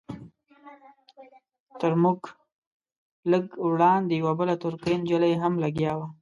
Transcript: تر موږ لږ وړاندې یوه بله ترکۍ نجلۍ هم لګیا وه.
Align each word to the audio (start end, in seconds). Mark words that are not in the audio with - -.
تر 1.79 1.91
موږ 2.03 2.19
لږ 3.31 3.45
وړاندې 3.69 4.13
یوه 4.21 4.33
بله 4.39 4.53
ترکۍ 4.63 4.95
نجلۍ 5.01 5.33
هم 5.41 5.53
لګیا 5.63 5.93
وه. 5.97 6.07